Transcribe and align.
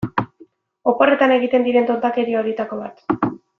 Oporretan 0.91 1.35
egiten 1.35 1.69
diren 1.69 1.87
tontakeria 1.91 2.41
horietako 2.43 2.81
bat. 2.83 3.09